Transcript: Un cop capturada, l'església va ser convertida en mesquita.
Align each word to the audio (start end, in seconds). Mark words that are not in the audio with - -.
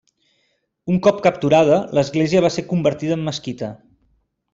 Un 0.93 1.01
cop 1.07 1.19
capturada, 1.27 1.77
l'església 1.97 2.41
va 2.47 2.51
ser 2.57 2.65
convertida 2.73 3.19
en 3.21 3.27
mesquita. 3.29 3.71